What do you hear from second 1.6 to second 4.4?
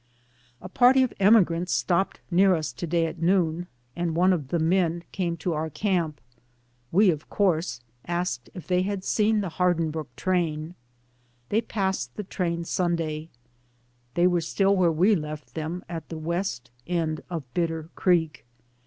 stopped near us to day at noon, and one